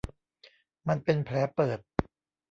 [0.87, 1.79] มันเป็นแผลเปิด